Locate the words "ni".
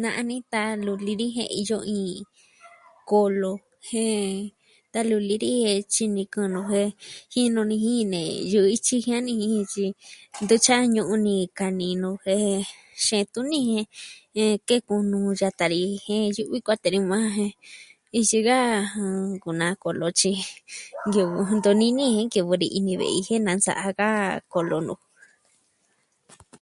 0.28-0.36, 1.20-1.26, 5.42-5.48, 7.70-7.76, 9.40-9.46, 11.26-11.34, 11.78-11.86, 16.92-17.00, 22.60-22.66